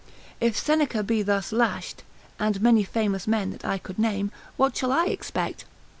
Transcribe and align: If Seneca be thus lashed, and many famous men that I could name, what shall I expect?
If 0.39 0.57
Seneca 0.57 1.03
be 1.03 1.21
thus 1.21 1.51
lashed, 1.51 2.01
and 2.39 2.59
many 2.59 2.83
famous 2.83 3.27
men 3.27 3.51
that 3.51 3.63
I 3.63 3.77
could 3.77 3.99
name, 3.99 4.31
what 4.57 4.75
shall 4.75 4.91
I 4.91 5.05
expect? 5.05 5.65